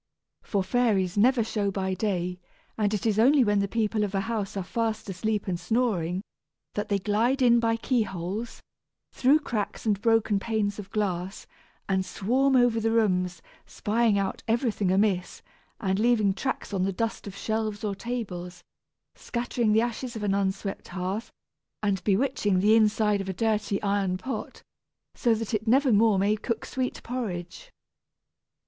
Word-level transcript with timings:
For 0.41 0.63
fairies 0.63 1.15
never 1.15 1.43
show 1.43 1.69
by 1.69 1.93
day, 1.93 2.39
and 2.75 2.91
it 2.91 3.05
is 3.05 3.19
only 3.19 3.43
when 3.43 3.59
the 3.59 3.67
people 3.67 4.03
of 4.03 4.15
a 4.15 4.21
house 4.21 4.57
are 4.57 4.63
fast 4.63 5.07
asleep 5.11 5.47
and 5.47 5.59
snoring, 5.59 6.23
that 6.73 6.89
they 6.89 6.97
glide 6.97 7.43
in 7.43 7.59
by 7.59 7.75
key 7.77 8.01
holes, 8.01 8.63
through 9.11 9.41
cracks 9.41 9.85
and 9.85 10.01
broken 10.01 10.39
panes 10.39 10.79
of 10.79 10.89
glass, 10.89 11.45
and 11.87 12.03
swarm 12.03 12.55
over 12.55 12.79
the 12.79 12.89
rooms, 12.89 13.43
spying 13.67 14.17
out 14.17 14.41
everything 14.47 14.89
amiss, 14.89 15.43
and 15.79 15.99
leaving 15.99 16.33
tracks 16.33 16.73
on 16.73 16.81
the 16.81 16.91
dust 16.91 17.27
of 17.27 17.37
shelves 17.37 17.83
or 17.83 17.93
tables, 17.93 18.63
scattering 19.13 19.71
the 19.71 19.81
ashes 19.81 20.15
of 20.15 20.23
an 20.23 20.33
unswept 20.33 20.87
hearth, 20.87 21.29
and 21.83 22.03
bewitching 22.03 22.59
the 22.59 22.75
inside 22.75 23.21
of 23.21 23.29
a 23.29 23.33
dirty 23.33 23.79
iron 23.83 24.17
pot, 24.17 24.63
so 25.13 25.35
that 25.35 25.53
it 25.53 25.67
never 25.67 25.93
more 25.93 26.17
may 26.17 26.35
cook 26.35 26.65
sweet 26.65 27.03
porridge! 27.03 27.69